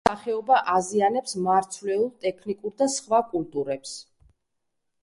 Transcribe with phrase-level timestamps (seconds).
[0.03, 3.95] ბევრი სახეობა აზიანებს მარცვლეულ, ტექნიკურ და სხვა კულტურებს.